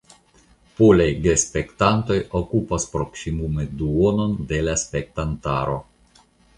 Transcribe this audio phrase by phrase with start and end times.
[0.79, 5.83] Polaj gespektantoj okupas proksimume duonon de la spektantaro.